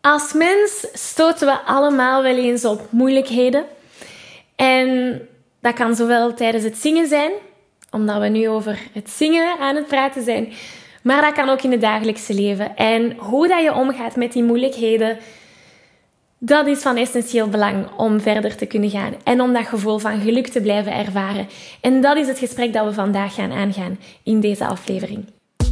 Als 0.00 0.32
mens 0.32 0.86
stoten 0.92 1.46
we 1.46 1.58
allemaal 1.58 2.22
wel 2.22 2.36
eens 2.36 2.64
op 2.64 2.86
moeilijkheden. 2.90 3.64
En 4.56 5.20
dat 5.60 5.74
kan 5.74 5.94
zowel 5.94 6.34
tijdens 6.34 6.64
het 6.64 6.76
zingen 6.76 7.06
zijn, 7.06 7.30
omdat 7.90 8.20
we 8.20 8.28
nu 8.28 8.48
over 8.48 8.78
het 8.92 9.10
zingen 9.10 9.58
aan 9.58 9.76
het 9.76 9.86
praten 9.86 10.22
zijn, 10.22 10.52
maar 11.02 11.22
dat 11.22 11.32
kan 11.32 11.48
ook 11.48 11.62
in 11.62 11.70
het 11.70 11.80
dagelijkse 11.80 12.34
leven. 12.34 12.76
En 12.76 13.16
hoe 13.16 13.48
dat 13.48 13.62
je 13.62 13.74
omgaat 13.74 14.16
met 14.16 14.32
die 14.32 14.42
moeilijkheden, 14.42 15.18
dat 16.38 16.66
is 16.66 16.82
van 16.82 16.96
essentieel 16.96 17.48
belang 17.48 17.86
om 17.96 18.20
verder 18.20 18.56
te 18.56 18.66
kunnen 18.66 18.90
gaan 18.90 19.14
en 19.24 19.40
om 19.40 19.52
dat 19.52 19.66
gevoel 19.66 19.98
van 19.98 20.20
geluk 20.20 20.48
te 20.48 20.60
blijven 20.60 20.92
ervaren. 20.92 21.48
En 21.80 22.00
dat 22.00 22.16
is 22.16 22.26
het 22.26 22.38
gesprek 22.38 22.72
dat 22.72 22.84
we 22.84 22.92
vandaag 22.92 23.34
gaan 23.34 23.52
aangaan 23.52 23.98
in 24.22 24.40
deze 24.40 24.66
aflevering. 24.66 25.24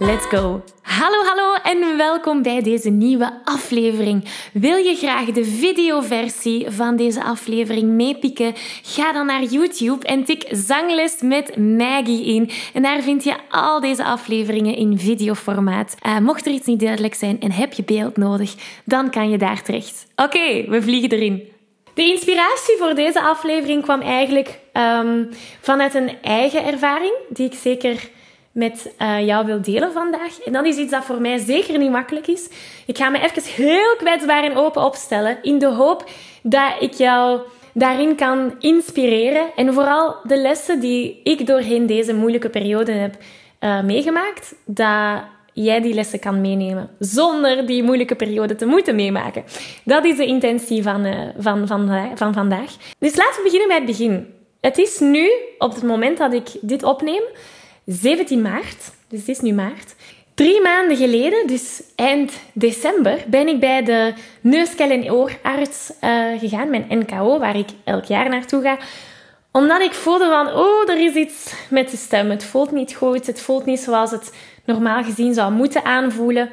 Let's 0.00 0.26
go! 0.26 0.62
Hallo, 0.82 1.24
hallo 1.24 1.54
en 1.62 1.96
welkom 1.96 2.42
bij 2.42 2.62
deze 2.62 2.90
nieuwe 2.90 3.40
aflevering. 3.44 4.24
Wil 4.52 4.76
je 4.76 4.94
graag 4.94 5.24
de 5.24 5.44
videoversie 5.44 6.70
van 6.70 6.96
deze 6.96 7.22
aflevering 7.22 7.90
meepikken? 7.90 8.52
Ga 8.82 9.12
dan 9.12 9.26
naar 9.26 9.42
YouTube 9.42 10.06
en 10.06 10.24
tik 10.24 10.44
Zangles 10.50 11.20
met 11.20 11.56
Maggie 11.56 12.24
in. 12.24 12.50
En 12.74 12.82
daar 12.82 13.00
vind 13.02 13.24
je 13.24 13.34
al 13.50 13.80
deze 13.80 14.04
afleveringen 14.04 14.76
in 14.76 14.98
videoformaat. 14.98 15.94
Uh, 16.06 16.18
mocht 16.18 16.46
er 16.46 16.52
iets 16.52 16.66
niet 16.66 16.80
duidelijk 16.80 17.14
zijn 17.14 17.40
en 17.40 17.52
heb 17.52 17.72
je 17.72 17.84
beeld 17.84 18.16
nodig, 18.16 18.54
dan 18.84 19.10
kan 19.10 19.30
je 19.30 19.38
daar 19.38 19.62
terecht. 19.62 20.06
Oké, 20.16 20.64
we 20.68 20.82
vliegen 20.82 21.10
erin. 21.10 21.52
De 21.94 22.02
inspiratie 22.02 22.76
voor 22.78 22.94
deze 22.94 23.20
aflevering 23.20 23.82
kwam 23.82 24.00
eigenlijk 24.00 24.58
um, 24.72 25.28
vanuit 25.60 25.94
een 25.94 26.10
eigen 26.22 26.64
ervaring, 26.64 27.14
die 27.28 27.46
ik 27.46 27.54
zeker 27.54 28.08
met 28.58 28.92
uh, 29.02 29.26
jou 29.26 29.46
wil 29.46 29.62
delen 29.62 29.92
vandaag. 29.92 30.40
En 30.40 30.52
dat 30.52 30.64
is 30.64 30.76
iets 30.76 30.90
dat 30.90 31.04
voor 31.04 31.20
mij 31.20 31.38
zeker 31.38 31.78
niet 31.78 31.90
makkelijk 31.90 32.26
is. 32.26 32.48
Ik 32.86 32.96
ga 32.96 33.08
me 33.08 33.20
even 33.20 33.42
heel 33.42 33.96
kwetsbaar 33.96 34.44
en 34.44 34.56
open 34.56 34.84
opstellen, 34.84 35.38
in 35.42 35.58
de 35.58 35.66
hoop 35.66 36.10
dat 36.42 36.72
ik 36.80 36.92
jou 36.92 37.40
daarin 37.72 38.16
kan 38.16 38.54
inspireren. 38.58 39.46
En 39.56 39.74
vooral 39.74 40.16
de 40.22 40.36
lessen 40.36 40.80
die 40.80 41.20
ik 41.22 41.46
doorheen 41.46 41.86
deze 41.86 42.14
moeilijke 42.14 42.48
periode 42.48 42.92
heb 42.92 43.14
uh, 43.60 43.82
meegemaakt, 43.82 44.54
dat 44.64 45.22
jij 45.52 45.80
die 45.80 45.94
lessen 45.94 46.18
kan 46.18 46.40
meenemen 46.40 46.90
zonder 46.98 47.66
die 47.66 47.82
moeilijke 47.82 48.14
periode 48.14 48.54
te 48.54 48.66
moeten 48.66 48.94
meemaken. 48.94 49.44
Dat 49.84 50.04
is 50.04 50.16
de 50.16 50.26
intentie 50.26 50.82
van, 50.82 51.06
uh, 51.06 51.28
van, 51.38 51.66
van, 51.66 52.10
van 52.14 52.32
vandaag. 52.32 52.76
Dus 52.98 53.16
laten 53.16 53.36
we 53.36 53.42
beginnen 53.42 53.68
bij 53.68 53.76
het 53.76 53.86
begin. 53.86 54.34
Het 54.60 54.78
is 54.78 54.98
nu, 54.98 55.30
op 55.58 55.74
het 55.74 55.82
moment 55.82 56.18
dat 56.18 56.32
ik 56.32 56.48
dit 56.60 56.82
opneem, 56.82 57.22
17 57.88 58.42
maart. 58.42 58.92
Dus 59.08 59.18
het 59.18 59.28
is 59.28 59.40
nu 59.40 59.52
maart. 59.52 59.94
Drie 60.34 60.62
maanden 60.62 60.96
geleden, 60.96 61.46
dus 61.46 61.82
eind 61.94 62.32
december, 62.52 63.24
ben 63.26 63.48
ik 63.48 63.60
bij 63.60 63.82
de 63.82 64.12
neuskel- 64.40 64.90
en 64.90 65.12
oorarts 65.12 65.92
uh, 66.00 66.38
gegaan, 66.38 66.70
mijn 66.70 66.86
NKO, 66.88 67.38
waar 67.38 67.56
ik 67.56 67.68
elk 67.84 68.04
jaar 68.04 68.28
naartoe 68.28 68.62
ga. 68.62 68.78
Omdat 69.52 69.80
ik 69.80 69.92
voelde 69.92 70.24
van, 70.24 70.52
oh, 70.52 70.90
er 70.90 70.98
is 70.98 71.14
iets 71.14 71.54
met 71.70 71.90
de 71.90 71.96
stem. 71.96 72.30
Het 72.30 72.44
voelt 72.44 72.70
niet 72.70 72.94
goed, 72.94 73.26
het 73.26 73.40
voelt 73.40 73.64
niet 73.64 73.80
zoals 73.80 74.10
het 74.10 74.32
normaal 74.64 75.02
gezien 75.02 75.34
zou 75.34 75.52
moeten 75.52 75.84
aanvoelen. 75.84 76.50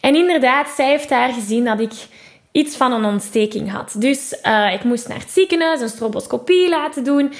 En 0.00 0.14
inderdaad, 0.14 0.68
zij 0.68 0.88
heeft 0.88 1.08
daar 1.08 1.32
gezien 1.32 1.64
dat 1.64 1.80
ik 1.80 1.92
iets 2.52 2.76
van 2.76 2.92
een 2.92 3.04
ontsteking 3.04 3.70
had. 3.70 3.94
Dus 3.98 4.38
uh, 4.42 4.72
ik 4.72 4.84
moest 4.84 5.08
naar 5.08 5.18
het 5.18 5.30
ziekenhuis, 5.30 5.80
een 5.80 5.88
stroboscopie 5.88 6.68
laten 6.68 7.04
doen. 7.04 7.32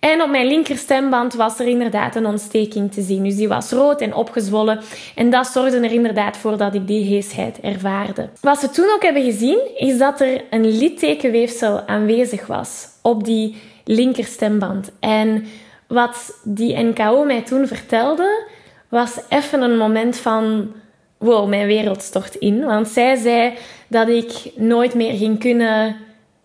En 0.00 0.22
op 0.22 0.30
mijn 0.30 0.46
linkerstemband 0.46 1.34
was 1.34 1.58
er 1.58 1.66
inderdaad 1.66 2.16
een 2.16 2.26
ontsteking 2.26 2.92
te 2.92 3.02
zien. 3.02 3.24
Dus 3.24 3.36
die 3.36 3.48
was 3.48 3.70
rood 3.70 4.00
en 4.00 4.14
opgezwollen. 4.14 4.80
En 5.14 5.30
dat 5.30 5.46
zorgde 5.46 5.76
er 5.76 5.92
inderdaad 5.92 6.36
voor 6.36 6.56
dat 6.56 6.74
ik 6.74 6.86
die 6.86 7.04
heesheid 7.04 7.60
ervaarde. 7.60 8.28
Wat 8.40 8.60
we 8.60 8.70
toen 8.70 8.90
ook 8.94 9.02
hebben 9.02 9.24
gezien, 9.24 9.60
is 9.76 9.98
dat 9.98 10.20
er 10.20 10.44
een 10.50 10.78
littekenweefsel 10.78 11.86
aanwezig 11.86 12.46
was 12.46 12.86
op 13.02 13.24
die 13.24 13.56
linkerstemband. 13.84 14.92
En 15.00 15.44
wat 15.86 16.40
die 16.44 16.76
NKO 16.76 17.24
mij 17.24 17.42
toen 17.42 17.66
vertelde, 17.66 18.46
was 18.88 19.20
even 19.28 19.62
een 19.62 19.76
moment 19.76 20.16
van... 20.16 20.72
Wow, 21.18 21.48
mijn 21.48 21.66
wereld 21.66 22.02
stort 22.02 22.34
in. 22.34 22.64
Want 22.64 22.88
zij 22.88 23.16
zei 23.16 23.52
dat 23.88 24.08
ik 24.08 24.32
nooit 24.54 24.94
meer 24.94 25.12
ging 25.12 25.38
kunnen 25.38 25.96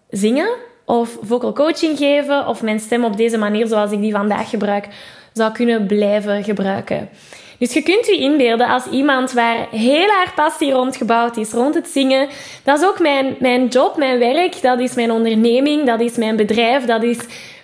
zingen 0.10 0.50
of 0.86 1.18
vocal 1.22 1.54
coaching 1.54 1.98
geven 1.98 2.48
of 2.48 2.62
mijn 2.62 2.80
stem 2.80 3.04
op 3.04 3.18
deze 3.18 3.38
manier 3.38 3.68
zoals 3.68 3.92
ik 3.92 4.02
die 4.02 4.12
vandaag 4.12 4.50
gebruik 4.50 4.88
zou 5.34 5.52
kunnen 5.52 5.86
blijven 5.86 6.44
gebruiken. 6.44 7.10
Dus 7.58 7.74
je 7.74 7.82
kunt 7.82 8.06
je 8.06 8.18
inbeelden 8.18 8.68
als 8.68 8.86
iemand 8.86 9.32
waar 9.32 9.68
heel 9.72 10.08
haar 10.08 10.32
passie 10.36 10.72
rond 10.72 10.96
gebouwd 10.96 11.38
is, 11.38 11.52
rond 11.52 11.76
het 11.76 11.88
zingen. 11.88 12.28
Dat 12.64 12.80
is 12.80 12.88
ook 12.88 13.00
mijn, 13.00 13.36
mijn 13.40 13.68
job, 13.68 13.98
mijn 13.98 14.20
werk, 14.20 14.62
dat 14.62 14.80
is 14.80 14.94
mijn 14.94 15.12
onderneming, 15.12 15.86
dat 15.86 16.00
is 16.00 16.16
mijn 16.16 16.36
bedrijf, 16.36 16.86
dat 16.86 17.04
is 17.04 17.18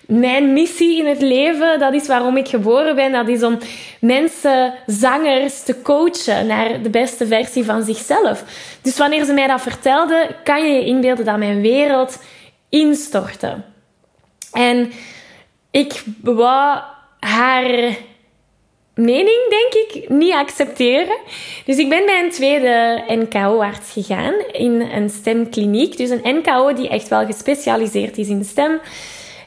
mijn 0.10 0.54
missie 0.54 0.98
in 0.98 1.06
het 1.06 1.22
leven. 1.22 1.80
Dat 1.80 1.94
is 1.94 2.08
waarom 2.08 2.38
ik 2.38 2.48
geboren 2.48 2.96
ben. 2.96 3.12
Dat 3.12 3.28
is 3.28 3.44
om 3.44 3.58
mensen, 4.02 4.74
zangers, 4.86 5.64
te 5.64 5.82
coachen 5.82 6.48
naar 6.48 6.82
de 6.82 6.90
beste 6.90 7.28
versie 7.28 7.66
van 7.66 7.84
zichzelf. 7.84 8.44
Dus 8.82 8.98
wanneer 8.98 9.26
ze 9.26 9.34
mij 9.34 9.48
dat 9.48 9.62
vertelde, 9.62 10.28
kan 10.44 10.68
je 10.68 10.74
je 10.74 10.86
inbeelden 10.86 11.26
dat 11.26 11.38
mijn 11.38 11.62
wereld 11.62 12.20
instorten. 12.70 13.66
En 14.52 14.92
ik 15.72 16.04
wou 16.22 16.80
haar 17.20 17.98
mening, 18.94 19.50
denk 19.50 19.74
ik, 19.74 20.10
niet 20.10 20.34
accepteren. 20.34 21.18
Dus 21.66 21.78
ik 21.78 21.90
ben 21.90 22.06
bij 22.06 22.24
een 22.24 22.32
tweede 22.32 23.04
NKO-arts 23.08 23.92
gegaan 23.92 24.34
in 24.52 24.82
een 24.82 25.10
stemkliniek. 25.10 25.98
Dus 25.98 26.10
een 26.10 26.36
NKO 26.36 26.74
die 26.74 26.90
echt 26.90 27.08
wel 27.08 27.26
gespecialiseerd 27.26 28.18
is 28.18 28.28
in 28.28 28.46
stem. 28.46 28.80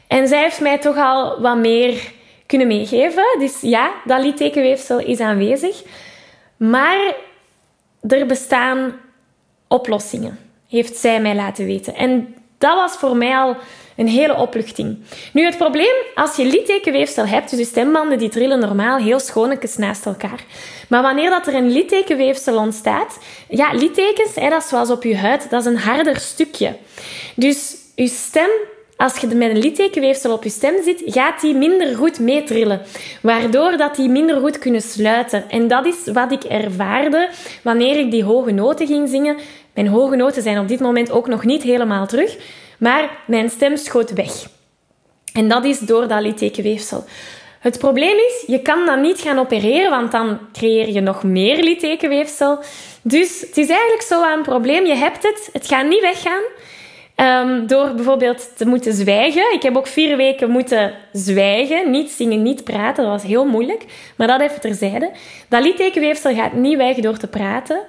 En 0.07 0.29
zij 0.29 0.43
heeft 0.43 0.61
mij 0.61 0.79
toch 0.79 0.97
al 0.97 1.41
wat 1.41 1.57
meer 1.57 2.13
kunnen 2.47 2.67
meegeven. 2.67 3.25
Dus 3.39 3.61
ja, 3.61 3.93
dat 4.05 4.23
littekenweefsel 4.23 4.99
is 4.99 5.21
aanwezig. 5.21 5.83
Maar 6.57 7.15
er 8.09 8.27
bestaan 8.27 8.95
oplossingen, 9.69 10.39
heeft 10.69 10.97
zij 10.97 11.21
mij 11.21 11.35
laten 11.35 11.65
weten. 11.65 11.95
En 11.95 12.35
dat 12.63 12.75
was 12.75 12.93
voor 12.93 13.17
mij 13.17 13.37
al 13.37 13.57
een 13.97 14.09
hele 14.09 14.37
opluchting. 14.37 14.99
Nu, 15.33 15.45
het 15.45 15.57
probleem, 15.57 15.95
als 16.15 16.37
je 16.37 16.45
littekenweefsel 16.45 17.27
hebt, 17.27 17.51
dus 17.51 17.59
je 17.59 17.65
stembanden 17.65 18.19
die 18.19 18.29
trillen 18.29 18.59
normaal 18.59 18.99
heel 18.99 19.21
schoonetjes 19.21 19.77
naast 19.77 20.07
elkaar. 20.07 20.45
Maar 20.89 21.03
wanneer 21.03 21.31
dat 21.31 21.47
er 21.47 21.55
een 21.55 21.71
littekenweefsel 21.71 22.57
ontstaat, 22.57 23.19
ja, 23.49 23.73
littekens, 23.73 24.35
hè, 24.35 24.49
dat 24.49 24.63
is 24.63 24.69
zoals 24.69 24.91
op 24.91 25.03
je 25.03 25.17
huid, 25.17 25.51
dat 25.51 25.61
is 25.61 25.67
een 25.67 25.79
harder 25.79 26.17
stukje. 26.17 26.77
Dus 27.35 27.77
je 27.95 28.09
stem 28.09 28.51
als 29.03 29.17
je 29.17 29.27
met 29.27 29.51
een 29.51 29.59
littekenweefsel 29.59 30.33
op 30.33 30.43
je 30.43 30.51
stem 30.51 30.83
zit, 30.83 31.03
gaat 31.05 31.41
die 31.41 31.55
minder 31.55 31.97
goed 31.97 32.19
meetrillen. 32.19 32.81
Waardoor 33.23 33.77
dat 33.77 33.97
die 33.97 34.09
minder 34.09 34.41
goed 34.41 34.59
kunnen 34.59 34.81
sluiten. 34.81 35.51
En 35.51 35.69
dat 35.69 35.87
is 35.87 36.13
wat 36.13 36.33
ik 36.33 36.45
ervaarde 36.45 37.29
wanneer 37.63 37.99
ik 37.99 38.11
die 38.11 38.25
hoge 38.25 38.51
noten 38.51 38.87
ging 38.87 39.09
zingen. 39.09 39.37
Mijn 39.75 39.89
hoge 39.89 40.17
noten 40.17 40.43
zijn 40.43 40.59
op 40.59 40.69
dit 40.69 40.81
moment 40.81 41.11
ook 41.11 41.29
nog 41.29 41.45
niet 41.45 41.63
helemaal 41.63 42.07
terug, 42.07 42.37
maar 42.79 43.11
mijn 43.27 43.51
stem 43.51 43.77
schoot 43.77 44.13
weg. 44.13 44.33
En 45.33 45.49
dat 45.49 45.65
is 45.65 45.79
door 45.79 46.09
dat 46.09 46.21
littekenweefsel. 46.21 47.05
Het 47.61 47.79
probleem 47.79 48.17
is, 48.17 48.45
je 48.47 48.63
kan 48.63 48.87
dat 48.87 49.01
niet 49.01 49.21
gaan 49.21 49.39
opereren, 49.39 49.91
want 49.91 50.13
dan 50.13 50.39
creëer 50.53 50.89
je 50.89 51.01
nog 51.01 51.23
meer 51.23 51.63
littekenweefsel. 51.63 52.59
Dus 53.03 53.41
het 53.41 53.57
is 53.57 53.69
eigenlijk 53.69 54.03
zo 54.03 54.33
een 54.33 54.43
probleem. 54.43 54.87
Je 54.87 54.95
hebt 54.95 55.23
het, 55.23 55.49
het 55.53 55.67
gaat 55.67 55.87
niet 55.87 56.01
weggaan. 56.01 56.43
Ehm, 57.15 57.67
door 57.67 57.95
bijvoorbeeld 57.95 58.57
te 58.57 58.67
moeten 58.67 58.93
zwijgen. 58.93 59.53
Ik 59.53 59.63
heb 59.63 59.77
ook 59.77 59.87
vier 59.87 60.17
weken 60.17 60.51
moeten 60.51 60.95
zwijgen. 61.13 61.91
Niet 61.91 62.11
zingen, 62.11 62.43
niet 62.43 62.65
praten. 62.65 63.05
Dat 63.05 63.13
was 63.13 63.31
heel 63.31 63.45
moeilijk. 63.45 63.85
Maar 64.17 64.27
dat 64.27 64.41
even 64.41 64.61
terzijde. 64.61 65.11
Dat 65.49 65.63
littekenweefsel 65.63 66.35
gaat 66.35 66.53
niet 66.53 66.77
weg 66.77 66.97
door 66.97 67.17
te 67.17 67.29
praten. 67.29 67.81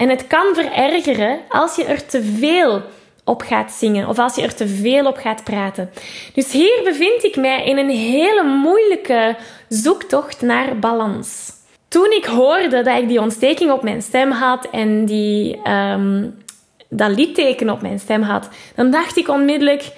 En 0.00 0.08
het 0.08 0.26
kan 0.26 0.54
verergeren 0.54 1.40
als 1.48 1.76
je 1.76 1.84
er 1.84 2.06
te 2.06 2.22
veel 2.22 2.82
op 3.24 3.42
gaat 3.42 3.72
zingen 3.72 4.08
of 4.08 4.18
als 4.18 4.34
je 4.34 4.42
er 4.42 4.54
te 4.54 4.68
veel 4.68 5.06
op 5.06 5.16
gaat 5.16 5.44
praten. 5.44 5.90
Dus 6.34 6.52
hier 6.52 6.80
bevind 6.84 7.24
ik 7.24 7.36
mij 7.36 7.64
in 7.64 7.78
een 7.78 7.90
hele 7.90 8.42
moeilijke 8.42 9.36
zoektocht 9.68 10.40
naar 10.40 10.78
balans. 10.78 11.52
Toen 11.88 12.12
ik 12.12 12.24
hoorde 12.24 12.82
dat 12.82 12.98
ik 12.98 13.08
die 13.08 13.20
ontsteking 13.20 13.70
op 13.70 13.82
mijn 13.82 14.02
stem 14.02 14.30
had 14.30 14.68
en 14.70 15.04
die, 15.04 15.60
um, 15.70 16.42
dat 16.88 17.10
liedteken 17.10 17.70
op 17.70 17.82
mijn 17.82 17.98
stem 17.98 18.22
had, 18.22 18.48
dan 18.74 18.90
dacht 18.90 19.16
ik 19.16 19.28
onmiddellijk: 19.28 19.92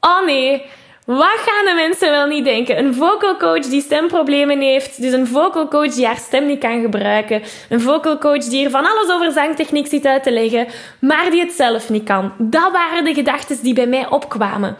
oh 0.00 0.24
nee, 0.24 0.62
wat 1.06 1.38
gaan 1.38 1.64
de 1.64 1.72
mensen 1.74 2.10
wel 2.10 2.26
niet 2.26 2.44
denken? 2.44 2.78
Een 2.78 2.94
vocal 2.94 3.36
coach 3.36 3.66
die 3.66 3.80
stemproblemen 3.80 4.60
heeft, 4.60 5.00
dus 5.00 5.12
een 5.12 5.26
vocal 5.26 5.68
coach 5.68 5.94
die 5.94 6.06
haar 6.06 6.18
stem 6.18 6.46
niet 6.46 6.60
kan 6.60 6.80
gebruiken, 6.80 7.42
een 7.68 7.80
vocal 7.80 8.18
coach 8.18 8.44
die 8.44 8.64
er 8.64 8.70
van 8.70 8.86
alles 8.86 9.10
over 9.10 9.32
zangtechniek 9.32 9.86
zit 9.86 10.06
uit 10.06 10.22
te 10.22 10.32
leggen, 10.32 10.66
maar 11.00 11.30
die 11.30 11.40
het 11.40 11.52
zelf 11.52 11.88
niet 11.88 12.04
kan. 12.04 12.32
Dat 12.38 12.72
waren 12.72 13.04
de 13.04 13.14
gedachten 13.14 13.62
die 13.62 13.74
bij 13.74 13.86
mij 13.86 14.08
opkwamen. 14.08 14.76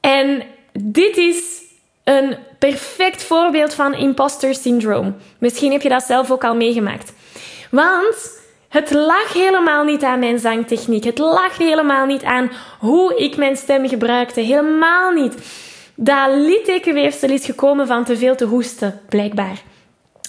En 0.00 0.42
dit 0.72 1.16
is 1.16 1.62
een 2.04 2.36
perfect 2.58 3.22
voorbeeld 3.22 3.74
van 3.74 3.94
imposter 3.94 4.54
syndroom. 4.54 5.16
Misschien 5.38 5.72
heb 5.72 5.82
je 5.82 5.88
dat 5.88 6.02
zelf 6.02 6.30
ook 6.30 6.44
al 6.44 6.54
meegemaakt. 6.54 7.12
Want 7.70 8.44
het 8.68 8.90
lag 8.90 9.32
helemaal 9.32 9.84
niet 9.84 10.02
aan 10.02 10.18
mijn 10.18 10.38
zangtechniek. 10.38 11.04
Het 11.04 11.18
lag 11.18 11.58
helemaal 11.58 12.06
niet 12.06 12.22
aan 12.22 12.50
hoe 12.78 13.16
ik 13.16 13.36
mijn 13.36 13.56
stem 13.56 13.88
gebruikte. 13.88 14.40
Helemaal 14.40 15.12
niet. 15.12 15.34
Dat 15.94 16.28
littekenweefsel 16.34 17.28
is 17.28 17.44
gekomen 17.44 17.86
van 17.86 18.04
te 18.04 18.16
veel 18.16 18.36
te 18.36 18.44
hoesten, 18.44 19.00
blijkbaar. 19.08 19.62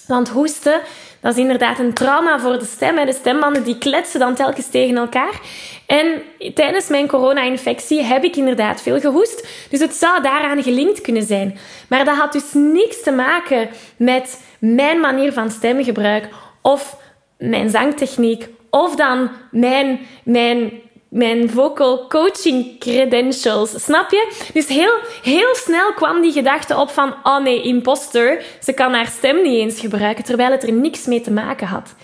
Want 0.07 0.29
hoesten, 0.29 0.81
dat 1.21 1.33
is 1.33 1.41
inderdaad 1.41 1.79
een 1.79 1.93
trauma 1.93 2.39
voor 2.39 2.59
de 2.59 2.65
stem. 2.65 3.05
De 3.05 3.13
stembanden 3.13 3.63
die 3.63 3.77
kletsen 3.77 4.19
dan 4.19 4.35
telkens 4.35 4.69
tegen 4.69 4.97
elkaar. 4.97 5.39
En 5.85 6.21
tijdens 6.53 6.87
mijn 6.87 7.07
corona-infectie 7.07 8.01
heb 8.01 8.23
ik 8.23 8.35
inderdaad 8.35 8.81
veel 8.81 8.99
gehoest. 8.99 9.47
Dus 9.69 9.79
het 9.79 9.93
zou 9.93 10.21
daaraan 10.21 10.63
gelinkt 10.63 11.01
kunnen 11.01 11.23
zijn. 11.23 11.57
Maar 11.89 12.05
dat 12.05 12.15
had 12.15 12.31
dus 12.31 12.53
niks 12.53 13.03
te 13.03 13.11
maken 13.11 13.69
met 13.97 14.41
mijn 14.59 14.99
manier 14.99 15.33
van 15.33 15.51
stemgebruik 15.51 16.29
of 16.61 16.97
mijn 17.37 17.69
zangtechniek 17.69 18.47
of 18.69 18.95
dan 18.95 19.29
mijn, 19.51 19.99
mijn, 20.23 20.71
mijn 21.09 21.49
vocal 21.49 22.07
coaching 22.07 22.79
credentials. 22.79 23.83
Snap 23.83 24.11
je? 24.11 24.49
Dus 24.53 24.67
heel, 24.67 24.93
heel 25.23 25.55
snel 25.55 25.93
kwam 25.93 26.21
die 26.21 26.31
gedachte 26.31 26.77
op 26.77 26.89
van, 26.89 27.13
oh 27.23 27.43
nee, 27.43 27.61
imposter, 27.61 28.43
ze 28.61 28.73
kan 28.73 28.93
haar 28.93 29.07
stem 29.07 29.41
niet 29.41 29.59
eens 29.59 29.79
gebruiken, 29.79 30.23
terwijl 30.23 30.51
het 30.51 30.63
er 30.63 30.73
niks 30.73 31.05
mee 31.05 31.21
te 31.21 31.31
maken 31.31 31.67
had. 31.67 31.95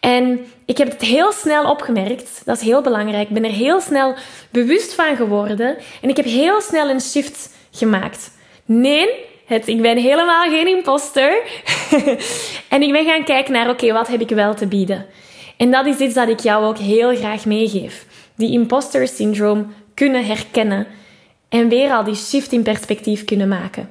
En 0.00 0.40
ik 0.64 0.78
heb 0.78 0.90
het 0.90 1.02
heel 1.02 1.32
snel 1.32 1.70
opgemerkt. 1.70 2.42
Dat 2.44 2.56
is 2.56 2.62
heel 2.62 2.82
belangrijk. 2.82 3.28
Ik 3.28 3.34
ben 3.34 3.44
er 3.44 3.50
heel 3.50 3.80
snel 3.80 4.14
bewust 4.50 4.94
van 4.94 5.16
geworden. 5.16 5.76
En 6.02 6.08
ik 6.08 6.16
heb 6.16 6.24
heel 6.24 6.60
snel 6.60 6.90
een 6.90 7.00
shift 7.00 7.50
gemaakt. 7.70 8.30
Nee, 8.64 9.08
het, 9.50 9.68
ik 9.68 9.82
ben 9.82 9.96
helemaal 9.96 10.50
geen 10.50 10.66
imposter. 10.66 11.42
en 12.74 12.82
ik 12.82 12.92
ben 12.92 13.04
gaan 13.04 13.24
kijken 13.24 13.52
naar, 13.52 13.68
oké, 13.68 13.92
wat 13.92 14.08
heb 14.08 14.20
ik 14.20 14.28
wel 14.28 14.54
te 14.54 14.66
bieden? 14.66 15.06
En 15.56 15.70
dat 15.70 15.86
is 15.86 15.98
iets 15.98 16.14
dat 16.14 16.28
ik 16.28 16.40
jou 16.40 16.64
ook 16.64 16.78
heel 16.78 17.16
graag 17.16 17.44
meegeef. 17.44 18.06
Die 18.34 18.52
imposter 18.52 19.08
syndroom 19.08 19.74
kunnen 19.94 20.24
herkennen 20.24 20.86
en 21.48 21.68
weer 21.68 21.90
al 21.90 22.04
die 22.04 22.14
shift 22.14 22.52
in 22.52 22.62
perspectief 22.62 23.24
kunnen 23.24 23.48
maken. 23.48 23.90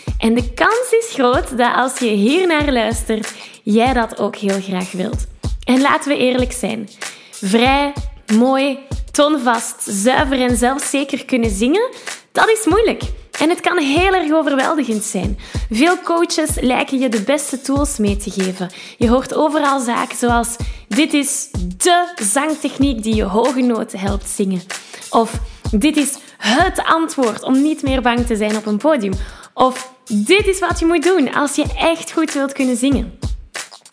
En 0.21 0.33
de 0.33 0.53
kans 0.53 0.91
is 0.99 1.13
groot 1.13 1.57
dat 1.57 1.75
als 1.75 1.97
je 1.99 2.09
hier 2.09 2.47
naar 2.47 2.71
luistert, 2.71 3.33
jij 3.63 3.93
dat 3.93 4.19
ook 4.19 4.35
heel 4.35 4.61
graag 4.61 4.91
wilt. 4.91 5.27
En 5.63 5.81
laten 5.81 6.11
we 6.11 6.17
eerlijk 6.17 6.51
zijn. 6.51 6.89
Vrij, 7.31 7.93
mooi, 8.35 8.79
tonvast, 9.11 9.81
zuiver 9.83 10.41
en 10.41 10.57
zelfzeker 10.57 11.25
kunnen 11.25 11.49
zingen, 11.49 11.89
dat 12.31 12.49
is 12.49 12.65
moeilijk. 12.65 13.03
En 13.39 13.49
het 13.49 13.59
kan 13.61 13.77
heel 13.77 14.13
erg 14.13 14.31
overweldigend 14.31 15.03
zijn. 15.03 15.39
Veel 15.69 15.99
coaches 16.01 16.59
lijken 16.59 16.99
je 16.99 17.09
de 17.09 17.21
beste 17.21 17.61
tools 17.61 17.97
mee 17.97 18.17
te 18.17 18.31
geven. 18.31 18.69
Je 18.97 19.09
hoort 19.09 19.33
overal 19.33 19.79
zaken 19.79 20.17
zoals: 20.17 20.55
dit 20.87 21.13
is 21.13 21.49
de 21.77 22.13
zangtechniek 22.15 23.03
die 23.03 23.15
je 23.15 23.23
hoge 23.23 23.61
noten 23.61 23.99
helpt 23.99 24.29
zingen. 24.29 24.61
Of 25.09 25.39
dit 25.71 25.97
is 25.97 26.17
het 26.37 26.83
antwoord 26.83 27.43
om 27.43 27.61
niet 27.61 27.81
meer 27.81 28.01
bang 28.01 28.25
te 28.25 28.35
zijn 28.35 28.57
op 28.57 28.65
een 28.65 28.77
podium. 28.77 29.13
Of 29.53 29.91
dit 30.13 30.47
is 30.47 30.59
wat 30.59 30.79
je 30.79 30.85
moet 30.85 31.03
doen 31.03 31.33
als 31.33 31.55
je 31.55 31.65
echt 31.77 32.11
goed 32.11 32.33
wilt 32.33 32.53
kunnen 32.53 32.77
zingen. 32.77 33.19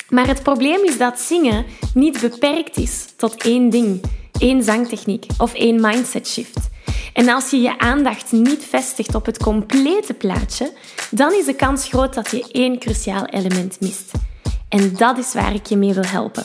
Maar 0.09 0.27
het 0.27 0.43
probleem 0.43 0.85
is 0.85 0.99
dat 0.99 1.21
zingen 1.21 1.65
niet 1.95 2.21
beperkt 2.21 2.77
is 2.77 3.07
tot 3.17 3.43
één 3.43 3.71
ding, 3.71 4.03
één 4.39 4.63
zangtechniek 4.63 5.27
of 5.39 5.55
één 5.55 5.81
mindset 5.81 6.29
shift. 6.29 6.69
En 7.13 7.29
als 7.29 7.51
je 7.51 7.61
je 7.61 7.79
aandacht 7.79 8.33
niet 8.33 8.65
vestigt 8.65 9.15
op 9.15 9.27
het 9.27 9.39
complete 9.43 10.15
plaatje, 10.15 10.73
dan 11.11 11.33
is 11.33 11.45
de 11.45 11.55
kans 11.55 11.89
groot 11.89 12.15
dat 12.15 12.31
je 12.31 12.49
één 12.53 12.79
cruciaal 12.79 13.25
element 13.25 13.81
mist. 13.81 14.11
En 14.69 14.95
dat 14.97 15.19
is 15.19 15.33
waar 15.33 15.55
ik 15.55 15.67
je 15.67 15.77
mee 15.77 15.95
wil 15.95 16.07
helpen. 16.07 16.45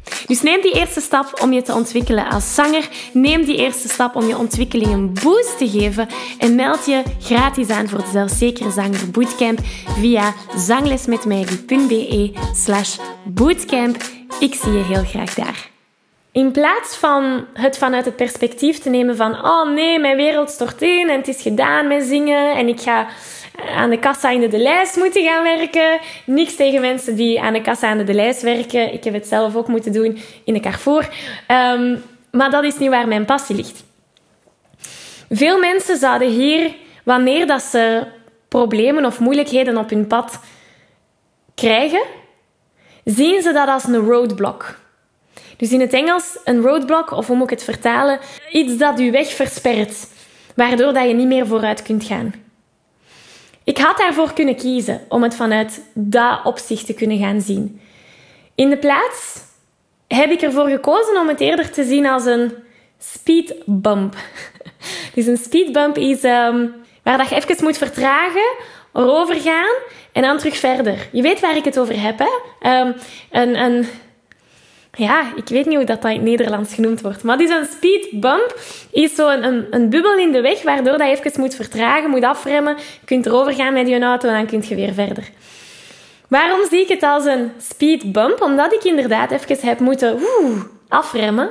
Dus 0.27 0.41
neem 0.41 0.61
die 0.61 0.73
eerste 0.73 1.01
stap 1.01 1.41
om 1.41 1.53
je 1.53 1.61
te 1.61 1.73
ontwikkelen 1.73 2.29
als 2.29 2.55
zanger. 2.55 2.89
Neem 3.13 3.45
die 3.45 3.57
eerste 3.57 3.89
stap 3.89 4.15
om 4.15 4.27
je 4.27 4.37
ontwikkeling 4.37 4.91
een 4.91 5.13
boost 5.23 5.57
te 5.57 5.69
geven. 5.69 6.07
En 6.37 6.55
meld 6.55 6.85
je 6.85 7.03
gratis 7.19 7.69
aan 7.69 7.89
voor 7.89 7.99
de 7.99 8.09
Zelfzekere 8.11 8.71
Zanger 8.71 9.11
Bootcamp 9.11 9.59
via 9.99 10.33
zanglesmetmaggie.be 10.55 12.33
slash 12.55 12.97
bootcamp. 13.23 13.97
Ik 14.39 14.53
zie 14.53 14.71
je 14.71 14.83
heel 14.83 15.03
graag 15.03 15.33
daar. 15.33 15.69
In 16.33 16.51
plaats 16.51 16.95
van 16.95 17.45
het 17.53 17.77
vanuit 17.77 18.05
het 18.05 18.15
perspectief 18.15 18.79
te 18.79 18.89
nemen 18.89 19.15
van 19.15 19.45
oh 19.45 19.73
nee, 19.73 19.99
mijn 19.99 20.17
wereld 20.17 20.49
stort 20.49 20.81
in 20.81 21.09
en 21.09 21.17
het 21.17 21.27
is 21.27 21.41
gedaan 21.41 21.87
met 21.87 22.03
zingen 22.03 22.55
en 22.55 22.67
ik 22.67 22.79
ga 22.79 23.07
aan 23.55 23.89
de 23.89 23.99
kassa 23.99 24.29
in 24.29 24.49
de 24.49 24.57
lijst 24.57 24.95
moeten 24.95 25.23
gaan 25.23 25.43
werken. 25.43 25.99
Niks 26.25 26.55
tegen 26.55 26.81
mensen 26.81 27.15
die 27.15 27.41
aan 27.41 27.53
de 27.53 27.61
kassa 27.61 27.89
aan 27.89 28.05
de 28.05 28.13
lijst 28.13 28.41
werken. 28.41 28.93
Ik 28.93 29.03
heb 29.03 29.13
het 29.13 29.27
zelf 29.27 29.55
ook 29.55 29.67
moeten 29.67 29.91
doen 29.91 30.19
in 30.43 30.53
de 30.53 30.59
Carrefour. 30.59 31.09
Ehm, 31.47 31.97
maar 32.31 32.51
dat 32.51 32.63
is 32.63 32.77
niet 32.77 32.89
waar 32.89 33.07
mijn 33.07 33.25
passie 33.25 33.55
ligt. 33.55 33.83
Veel 35.29 35.59
mensen 35.59 35.97
zouden 35.97 36.29
hier, 36.29 36.75
wanneer 37.03 37.47
dat 37.47 37.61
ze 37.61 38.07
problemen 38.47 39.05
of 39.05 39.19
moeilijkheden 39.19 39.77
op 39.77 39.89
hun 39.89 40.07
pad 40.07 40.39
krijgen, 41.55 42.01
zien 43.03 43.41
ze 43.41 43.53
dat 43.53 43.67
als 43.67 43.83
een 43.83 43.95
roadblock. 43.95 44.79
Dus 45.57 45.71
in 45.71 45.79
het 45.79 45.93
Engels 45.93 46.39
een 46.43 46.61
roadblock, 46.61 47.11
of 47.11 47.27
hoe 47.27 47.35
moet 47.35 47.51
ik 47.51 47.59
het 47.59 47.63
vertalen? 47.63 48.19
Iets 48.51 48.77
dat 48.77 48.99
je 48.99 49.11
weg 49.11 49.27
verspert, 49.27 50.07
waardoor 50.55 50.93
dat 50.93 51.07
je 51.07 51.13
niet 51.13 51.27
meer 51.27 51.47
vooruit 51.47 51.81
kunt 51.81 52.03
gaan. 52.03 52.33
Ik 53.63 53.77
had 53.77 53.97
daarvoor 53.97 54.33
kunnen 54.33 54.55
kiezen 54.55 55.01
om 55.09 55.23
het 55.23 55.35
vanuit 55.35 55.81
dat 55.93 56.39
opzicht 56.43 56.85
te 56.85 56.93
kunnen 56.93 57.17
gaan 57.17 57.41
zien. 57.41 57.81
In 58.55 58.69
de 58.69 58.77
plaats 58.77 59.39
heb 60.07 60.29
ik 60.31 60.41
ervoor 60.41 60.67
gekozen 60.67 61.17
om 61.17 61.27
het 61.27 61.39
eerder 61.39 61.71
te 61.71 61.83
zien 61.83 62.05
als 62.05 62.25
een 62.25 62.51
speed 62.99 63.55
bump. 63.65 64.15
Dus 65.15 65.25
een 65.25 65.37
speed 65.37 65.71
bump 65.71 65.97
is 65.97 66.23
um, 66.23 66.73
waar 67.03 67.17
dat 67.17 67.29
je 67.29 67.35
even 67.35 67.63
moet 67.63 67.77
vertragen, 67.77 68.55
erover 68.93 69.35
gaan 69.35 69.75
en 70.11 70.21
dan 70.21 70.37
terug 70.37 70.57
verder. 70.57 71.09
Je 71.11 71.21
weet 71.21 71.39
waar 71.39 71.55
ik 71.55 71.65
het 71.65 71.79
over 71.79 72.01
heb, 72.01 72.19
hè? 72.19 72.79
Um, 72.81 72.95
een, 73.31 73.55
een 73.55 73.85
ja, 74.93 75.35
ik 75.35 75.47
weet 75.47 75.65
niet 75.65 75.75
hoe 75.75 75.85
dat, 75.85 76.03
in 76.03 76.09
het 76.09 76.21
Nederlands 76.21 76.73
genoemd 76.73 77.01
wordt. 77.01 77.23
Maar 77.23 77.37
die 77.37 77.47
is 77.47 77.53
een 77.53 77.65
speed 77.65 78.07
bump. 78.11 78.59
Is 78.91 79.15
zo 79.15 79.29
een, 79.29 79.67
een, 79.69 79.89
bubbel 79.89 80.17
in 80.17 80.31
de 80.31 80.41
weg, 80.41 80.61
waardoor 80.61 80.97
dat 80.97 81.07
je 81.07 81.15
even 81.25 81.41
moet 81.41 81.55
vertragen, 81.55 82.09
moet 82.09 82.23
afremmen. 82.23 82.77
Je 82.77 83.05
kunt 83.05 83.25
erover 83.25 83.53
gaan 83.53 83.73
met 83.73 83.87
je 83.87 83.99
auto 83.99 84.27
en 84.27 84.33
dan 84.33 84.45
kun 84.45 84.63
je 84.67 84.75
weer 84.75 84.93
verder. 84.93 85.29
Waarom 86.27 86.59
zie 86.69 86.81
ik 86.81 86.87
het 86.87 87.03
als 87.03 87.25
een 87.25 87.51
speed 87.57 88.11
bump? 88.11 88.41
Omdat 88.41 88.73
ik 88.73 88.83
inderdaad 88.83 89.31
even 89.31 89.67
heb 89.67 89.79
moeten 89.79 90.19
afremmen. 90.87 91.49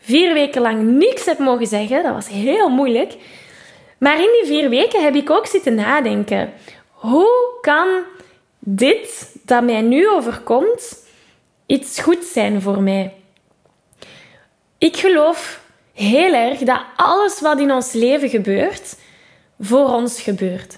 Vier 0.00 0.32
weken 0.32 0.62
lang 0.62 0.82
niks 0.82 1.24
heb 1.24 1.38
mogen 1.38 1.66
zeggen. 1.66 2.02
Dat 2.02 2.14
was 2.14 2.28
heel 2.28 2.68
moeilijk. 2.68 3.14
Maar 3.98 4.16
in 4.16 4.38
die 4.40 4.46
vier 4.46 4.68
weken 4.68 5.02
heb 5.02 5.14
ik 5.14 5.30
ook 5.30 5.46
zitten 5.46 5.74
nadenken. 5.74 6.52
Hoe 6.90 7.58
kan 7.60 7.88
dit 8.58 9.34
dat 9.44 9.62
mij 9.62 9.80
nu 9.80 10.08
overkomt 10.08 11.08
iets 11.70 12.00
goed 12.00 12.24
zijn 12.24 12.62
voor 12.62 12.82
mij. 12.82 13.14
Ik 14.78 14.96
geloof 14.96 15.60
heel 15.92 16.34
erg 16.34 16.58
dat 16.58 16.80
alles 16.96 17.40
wat 17.40 17.60
in 17.60 17.72
ons 17.72 17.92
leven 17.92 18.28
gebeurt, 18.28 18.96
voor 19.60 19.88
ons 19.88 20.20
gebeurt. 20.20 20.76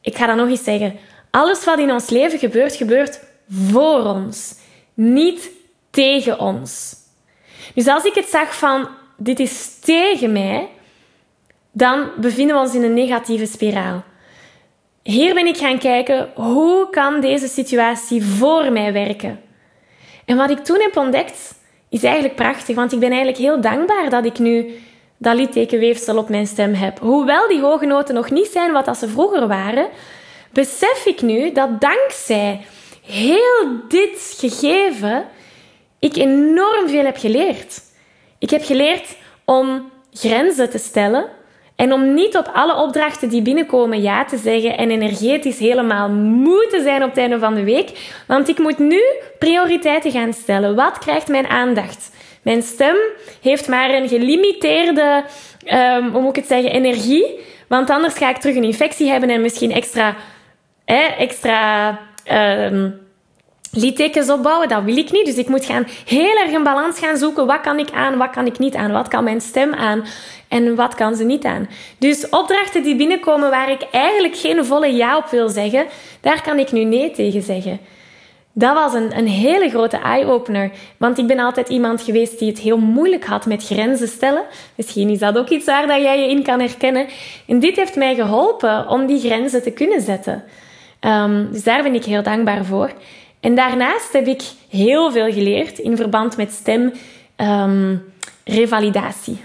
Ik 0.00 0.16
ga 0.16 0.26
dat 0.26 0.36
nog 0.36 0.48
eens 0.48 0.64
zeggen. 0.64 0.98
Alles 1.30 1.64
wat 1.64 1.78
in 1.78 1.90
ons 1.90 2.10
leven 2.10 2.38
gebeurt, 2.38 2.76
gebeurt 2.76 3.20
voor 3.48 4.04
ons, 4.04 4.54
niet 4.94 5.50
tegen 5.90 6.38
ons. 6.38 6.94
Dus 7.74 7.86
als 7.86 8.04
ik 8.04 8.14
het 8.14 8.28
zag 8.28 8.56
van 8.56 8.88
dit 9.16 9.40
is 9.40 9.78
tegen 9.78 10.32
mij, 10.32 10.68
dan 11.72 12.10
bevinden 12.16 12.56
we 12.56 12.62
ons 12.62 12.74
in 12.74 12.82
een 12.82 12.94
negatieve 12.94 13.46
spiraal. 13.46 14.04
Hier 15.02 15.34
ben 15.34 15.46
ik 15.46 15.56
gaan 15.56 15.78
kijken, 15.78 16.30
hoe 16.34 16.90
kan 16.90 17.20
deze 17.20 17.48
situatie 17.48 18.24
voor 18.24 18.72
mij 18.72 18.92
werken? 18.92 19.48
En 20.30 20.36
wat 20.36 20.50
ik 20.50 20.64
toen 20.64 20.80
heb 20.80 20.96
ontdekt, 20.96 21.54
is 21.88 22.02
eigenlijk 22.02 22.34
prachtig. 22.34 22.76
Want 22.76 22.92
ik 22.92 22.98
ben 22.98 23.08
eigenlijk 23.08 23.38
heel 23.38 23.60
dankbaar 23.60 24.10
dat 24.10 24.24
ik 24.24 24.38
nu 24.38 24.74
dat 25.16 25.34
littekenweefsel 25.34 26.16
op 26.16 26.28
mijn 26.28 26.46
stem 26.46 26.74
heb. 26.74 26.98
Hoewel 26.98 27.48
die 27.48 27.60
hoge 27.60 27.86
noten 27.86 28.14
nog 28.14 28.30
niet 28.30 28.46
zijn 28.46 28.72
wat 28.72 28.98
ze 28.98 29.08
vroeger 29.08 29.46
waren, 29.46 29.88
besef 30.52 31.06
ik 31.06 31.22
nu 31.22 31.52
dat 31.52 31.80
dankzij 31.80 32.60
heel 33.06 33.66
dit 33.88 34.36
gegeven 34.38 35.24
ik 35.98 36.16
enorm 36.16 36.88
veel 36.88 37.04
heb 37.04 37.16
geleerd. 37.16 37.80
Ik 38.38 38.50
heb 38.50 38.64
geleerd 38.64 39.16
om 39.44 39.90
grenzen 40.12 40.70
te 40.70 40.78
stellen 40.78 41.28
en 41.80 41.92
om 41.92 42.14
niet 42.14 42.36
op 42.36 42.50
alle 42.52 42.76
opdrachten 42.76 43.28
die 43.28 43.42
binnenkomen 43.42 44.02
ja 44.02 44.24
te 44.24 44.36
zeggen 44.36 44.76
en 44.76 44.90
energetisch 44.90 45.58
helemaal 45.58 46.08
moe 46.10 46.66
te 46.70 46.80
zijn 46.82 47.02
op 47.02 47.08
het 47.08 47.18
einde 47.18 47.38
van 47.38 47.54
de 47.54 47.64
week. 47.64 47.90
Want 48.26 48.48
ik 48.48 48.58
moet 48.58 48.78
nu 48.78 49.02
prioriteiten 49.38 50.10
gaan 50.10 50.32
stellen. 50.32 50.74
Wat 50.74 50.98
krijgt 50.98 51.28
mijn 51.28 51.46
aandacht? 51.46 52.10
Mijn 52.42 52.62
stem 52.62 52.96
heeft 53.42 53.68
maar 53.68 53.90
een 53.90 54.08
gelimiteerde, 54.08 55.24
um, 55.72 56.10
hoe 56.10 56.20
moet 56.20 56.36
ik 56.36 56.42
het 56.42 56.46
zeggen, 56.46 56.72
energie. 56.72 57.38
Want 57.68 57.90
anders 57.90 58.14
ga 58.14 58.30
ik 58.30 58.36
terug 58.36 58.56
een 58.56 58.64
infectie 58.64 59.08
hebben 59.08 59.30
en 59.30 59.40
misschien 59.40 59.72
extra, 59.72 60.16
extra 61.18 61.98
um, 62.32 63.00
littekens 63.72 64.30
opbouwen. 64.30 64.68
Dat 64.68 64.82
wil 64.82 64.96
ik 64.96 65.12
niet. 65.12 65.26
Dus 65.26 65.36
ik 65.36 65.48
moet 65.48 65.64
gaan 65.64 65.86
heel 66.06 66.36
erg 66.36 66.52
een 66.52 66.62
balans 66.62 66.98
gaan 66.98 67.16
zoeken. 67.16 67.46
Wat 67.46 67.60
kan 67.60 67.78
ik 67.78 67.90
aan, 67.90 68.16
wat 68.16 68.30
kan 68.30 68.46
ik 68.46 68.58
niet 68.58 68.74
aan? 68.74 68.92
Wat 68.92 69.08
kan 69.08 69.24
mijn 69.24 69.40
stem 69.40 69.74
aan? 69.74 70.04
En 70.48 70.74
wat 70.74 70.94
kan 70.94 71.14
ze 71.14 71.24
niet 71.24 71.44
aan? 71.44 71.68
Dus 71.98 72.28
opdrachten 72.28 72.82
die 72.82 72.96
binnenkomen 72.96 73.50
waar 73.50 73.70
ik 73.70 73.82
eigenlijk 73.92 74.36
geen 74.36 74.64
volle 74.64 74.94
ja 74.94 75.16
op 75.16 75.26
wil 75.26 75.48
zeggen, 75.48 75.86
daar 76.20 76.42
kan 76.42 76.58
ik 76.58 76.72
nu 76.72 76.84
nee 76.84 77.10
tegen 77.10 77.42
zeggen. 77.42 77.80
Dat 78.52 78.74
was 78.74 78.94
een, 78.94 79.18
een 79.18 79.26
hele 79.26 79.68
grote 79.68 79.96
eye-opener. 79.96 80.70
Want 80.96 81.18
ik 81.18 81.26
ben 81.26 81.38
altijd 81.38 81.68
iemand 81.68 82.02
geweest 82.02 82.38
die 82.38 82.48
het 82.48 82.58
heel 82.58 82.78
moeilijk 82.78 83.24
had 83.24 83.46
met 83.46 83.64
grenzen 83.64 84.08
stellen. 84.08 84.42
Misschien 84.74 85.08
is 85.08 85.18
dat 85.18 85.38
ook 85.38 85.48
iets 85.48 85.66
waar 85.66 85.86
dat 85.86 86.02
jij 86.02 86.20
je 86.20 86.30
in 86.30 86.42
kan 86.42 86.60
herkennen. 86.60 87.06
En 87.46 87.58
dit 87.58 87.76
heeft 87.76 87.96
mij 87.96 88.14
geholpen 88.14 88.88
om 88.88 89.06
die 89.06 89.20
grenzen 89.20 89.62
te 89.62 89.70
kunnen 89.70 90.00
zetten. 90.00 90.44
Um, 91.00 91.48
dus 91.52 91.62
daar 91.62 91.82
ben 91.82 91.94
ik 91.94 92.04
heel 92.04 92.22
dankbaar 92.22 92.64
voor. 92.64 92.90
En 93.40 93.54
daarnaast 93.54 94.12
heb 94.12 94.26
ik 94.26 94.42
heel 94.68 95.12
veel 95.12 95.32
geleerd 95.32 95.78
in 95.78 95.96
verband 95.96 96.36
met 96.36 96.52
stem 96.52 96.92
um, 97.36 98.12
revalidatie. 98.44 99.40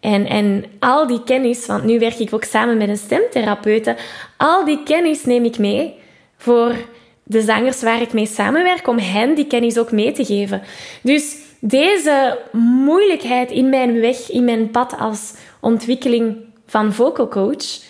En, 0.00 0.26
en 0.26 0.64
al 0.78 1.06
die 1.06 1.22
kennis, 1.24 1.66
want 1.66 1.84
nu 1.84 1.98
werk 1.98 2.18
ik 2.18 2.34
ook 2.34 2.44
samen 2.44 2.76
met 2.76 2.88
een 2.88 2.96
stemtherapeute, 2.96 3.96
al 4.36 4.64
die 4.64 4.82
kennis 4.82 5.24
neem 5.24 5.44
ik 5.44 5.58
mee 5.58 5.94
voor 6.36 6.74
de 7.22 7.42
zangers 7.42 7.82
waar 7.82 8.00
ik 8.00 8.12
mee 8.12 8.26
samenwerk, 8.26 8.86
om 8.86 8.98
hen 8.98 9.34
die 9.34 9.46
kennis 9.46 9.78
ook 9.78 9.92
mee 9.92 10.12
te 10.12 10.24
geven. 10.24 10.62
Dus 11.02 11.36
deze 11.60 12.38
moeilijkheid 12.84 13.50
in 13.50 13.68
mijn 13.68 14.00
weg, 14.00 14.30
in 14.30 14.44
mijn 14.44 14.70
pad 14.70 14.98
als 14.98 15.34
ontwikkeling 15.60 16.36
van 16.66 16.92
vocal 16.92 17.28
coach, 17.28 17.80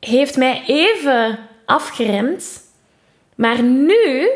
heeft 0.00 0.36
mij 0.36 0.62
even 0.66 1.38
afgeremd. 1.64 2.68
Maar 3.40 3.62
nu 3.62 4.30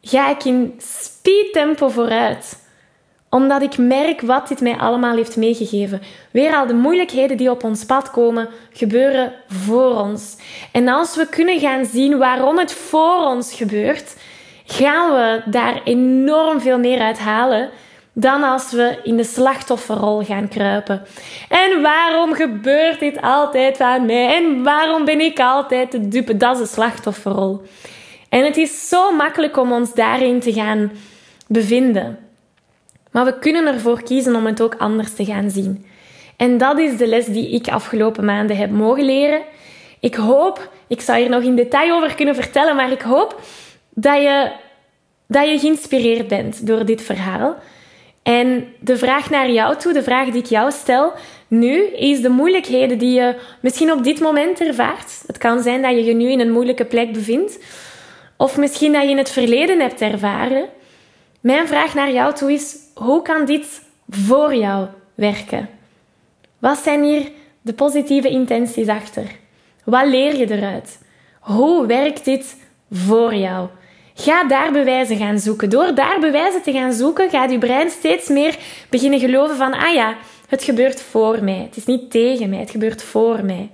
ga 0.00 0.30
ik 0.30 0.44
in 0.44 0.74
speed 0.78 1.52
tempo 1.52 1.88
vooruit 1.88 2.66
omdat 3.30 3.62
ik 3.62 3.78
merk 3.78 4.20
wat 4.20 4.48
dit 4.48 4.60
mij 4.60 4.76
allemaal 4.76 5.16
heeft 5.16 5.36
meegegeven. 5.36 6.02
Weer 6.30 6.54
al 6.54 6.66
de 6.66 6.74
moeilijkheden 6.74 7.36
die 7.36 7.50
op 7.50 7.64
ons 7.64 7.84
pad 7.84 8.10
komen, 8.10 8.48
gebeuren 8.72 9.32
voor 9.48 9.96
ons. 9.96 10.36
En 10.72 10.88
als 10.88 11.16
we 11.16 11.26
kunnen 11.28 11.58
gaan 11.60 11.84
zien 11.84 12.18
waarom 12.18 12.58
het 12.58 12.72
voor 12.72 13.24
ons 13.24 13.54
gebeurt, 13.54 14.16
gaan 14.66 15.12
we 15.12 15.50
daar 15.50 15.80
enorm 15.84 16.60
veel 16.60 16.78
meer 16.78 17.00
uit 17.00 17.18
halen 17.18 17.70
dan 18.12 18.42
als 18.42 18.72
we 18.72 18.98
in 19.02 19.16
de 19.16 19.24
slachtofferrol 19.24 20.24
gaan 20.24 20.48
kruipen. 20.48 21.02
En 21.48 21.82
waarom 21.82 22.34
gebeurt 22.34 23.00
dit 23.00 23.20
altijd 23.20 23.80
aan 23.80 24.06
mij? 24.06 24.34
En 24.36 24.62
waarom 24.62 25.04
ben 25.04 25.20
ik 25.20 25.40
altijd 25.40 25.92
de 25.92 26.08
dupe? 26.08 26.36
Dat 26.36 26.54
is 26.54 26.68
de 26.68 26.74
slachtofferrol. 26.74 27.62
En 28.28 28.44
het 28.44 28.56
is 28.56 28.88
zo 28.88 29.12
makkelijk 29.12 29.56
om 29.56 29.72
ons 29.72 29.94
daarin 29.94 30.40
te 30.40 30.52
gaan 30.52 30.92
bevinden. 31.46 32.18
Maar 33.10 33.24
we 33.24 33.38
kunnen 33.38 33.66
ervoor 33.66 34.02
kiezen 34.02 34.36
om 34.36 34.46
het 34.46 34.60
ook 34.60 34.74
anders 34.78 35.14
te 35.14 35.24
gaan 35.24 35.50
zien. 35.50 35.86
En 36.36 36.58
dat 36.58 36.78
is 36.78 36.96
de 36.96 37.06
les 37.06 37.26
die 37.26 37.50
ik 37.50 37.68
afgelopen 37.68 38.24
maanden 38.24 38.56
heb 38.56 38.70
mogen 38.70 39.04
leren. 39.04 39.40
Ik 40.00 40.14
hoop, 40.14 40.70
ik 40.86 41.00
zou 41.00 41.18
hier 41.18 41.30
nog 41.30 41.42
in 41.42 41.56
detail 41.56 41.94
over 41.94 42.14
kunnen 42.14 42.34
vertellen, 42.34 42.76
maar 42.76 42.92
ik 42.92 43.02
hoop 43.02 43.40
dat 43.90 44.22
je, 44.22 44.50
dat 45.26 45.48
je 45.48 45.58
geïnspireerd 45.58 46.28
bent 46.28 46.66
door 46.66 46.84
dit 46.84 47.02
verhaal. 47.02 47.56
En 48.22 48.64
de 48.80 48.96
vraag 48.96 49.30
naar 49.30 49.50
jou 49.50 49.76
toe, 49.76 49.92
de 49.92 50.02
vraag 50.02 50.28
die 50.28 50.42
ik 50.42 50.48
jou 50.48 50.70
stel 50.70 51.12
nu, 51.48 51.82
is 51.84 52.20
de 52.20 52.28
moeilijkheden 52.28 52.98
die 52.98 53.12
je 53.12 53.34
misschien 53.60 53.92
op 53.92 54.04
dit 54.04 54.20
moment 54.20 54.60
ervaart. 54.60 55.22
Het 55.26 55.38
kan 55.38 55.62
zijn 55.62 55.82
dat 55.82 55.90
je 55.90 56.04
je 56.04 56.14
nu 56.14 56.30
in 56.30 56.40
een 56.40 56.52
moeilijke 56.52 56.84
plek 56.84 57.12
bevindt. 57.12 57.58
Of 58.38 58.56
misschien 58.56 58.92
dat 58.92 59.02
je 59.02 59.08
in 59.08 59.18
het 59.18 59.30
verleden 59.30 59.80
hebt 59.80 60.00
ervaren. 60.00 60.68
Mijn 61.40 61.68
vraag 61.68 61.94
naar 61.94 62.12
jou 62.12 62.34
toe 62.34 62.52
is: 62.52 62.76
hoe 62.94 63.22
kan 63.22 63.44
dit 63.44 63.82
voor 64.08 64.54
jou 64.54 64.86
werken? 65.14 65.68
Wat 66.58 66.78
zijn 66.78 67.02
hier 67.02 67.30
de 67.60 67.72
positieve 67.72 68.28
intenties 68.28 68.88
achter? 68.88 69.24
Wat 69.84 70.06
leer 70.06 70.36
je 70.36 70.50
eruit? 70.50 70.98
Hoe 71.40 71.86
werkt 71.86 72.24
dit 72.24 72.56
voor 72.90 73.34
jou? 73.34 73.68
Ga 74.14 74.44
daar 74.44 74.72
bewijzen 74.72 75.16
gaan 75.16 75.38
zoeken. 75.38 75.70
Door 75.70 75.94
daar 75.94 76.20
bewijzen 76.20 76.62
te 76.62 76.72
gaan 76.72 76.92
zoeken, 76.92 77.30
gaat 77.30 77.50
je 77.50 77.58
brein 77.58 77.90
steeds 77.90 78.28
meer 78.28 78.56
beginnen 78.90 79.20
geloven 79.20 79.56
van, 79.56 79.72
ah 79.74 79.94
ja, 79.94 80.16
het 80.48 80.62
gebeurt 80.62 81.00
voor 81.02 81.44
mij. 81.44 81.62
Het 81.66 81.76
is 81.76 81.84
niet 81.84 82.10
tegen 82.10 82.48
mij, 82.48 82.58
het 82.58 82.70
gebeurt 82.70 83.02
voor 83.02 83.44
mij. 83.44 83.70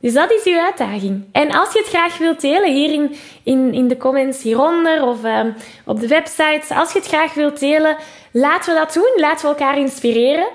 Dus 0.00 0.12
dat 0.12 0.32
is 0.32 0.44
uw 0.44 0.58
uitdaging. 0.58 1.24
En 1.32 1.50
als 1.50 1.72
je 1.72 1.78
het 1.78 1.88
graag 1.88 2.18
wilt 2.18 2.40
delen, 2.40 2.72
hier 2.72 2.92
in, 2.92 3.16
in, 3.42 3.72
in 3.72 3.88
de 3.88 3.96
comments 3.96 4.42
hieronder 4.42 5.02
of 5.02 5.24
um, 5.24 5.54
op 5.84 6.00
de 6.00 6.06
website, 6.06 6.74
als 6.74 6.92
je 6.92 6.98
het 6.98 7.08
graag 7.08 7.34
wilt 7.34 7.60
delen, 7.60 7.96
laten 8.32 8.74
we 8.74 8.80
dat 8.80 8.92
doen. 8.94 9.12
Laten 9.16 9.42
we 9.42 9.48
elkaar 9.48 9.78
inspireren. 9.78 10.48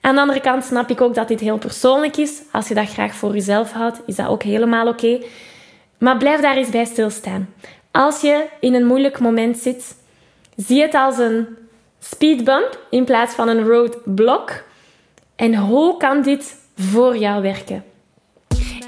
Aan 0.00 0.14
de 0.14 0.20
andere 0.20 0.40
kant 0.40 0.64
snap 0.64 0.90
ik 0.90 1.00
ook 1.00 1.14
dat 1.14 1.28
dit 1.28 1.40
heel 1.40 1.58
persoonlijk 1.58 2.16
is. 2.16 2.42
Als 2.52 2.68
je 2.68 2.74
dat 2.74 2.88
graag 2.88 3.14
voor 3.14 3.32
jezelf 3.32 3.72
houdt, 3.72 4.00
is 4.06 4.16
dat 4.16 4.26
ook 4.26 4.42
helemaal 4.42 4.88
oké. 4.88 5.22
Maar 5.98 6.16
blijf 6.16 6.40
daar 6.40 6.56
eens 6.56 6.70
bij 6.70 6.84
stilstaan. 6.84 7.54
Als 7.90 8.20
je 8.20 8.44
in 8.60 8.74
een 8.74 8.86
moeilijk 8.86 9.20
moment 9.20 9.58
zit, 9.58 9.96
zie 10.56 10.82
het 10.82 10.94
als 10.94 11.18
een 11.18 11.46
speedbump 11.98 12.78
in 12.90 13.04
plaats 13.04 13.34
van 13.34 13.48
een 13.48 13.66
roadblock. 13.66 14.62
En 15.36 15.56
hoe 15.56 15.96
kan 15.96 16.22
dit 16.22 16.56
voor 16.76 17.16
jou 17.16 17.42
werken? 17.42 17.84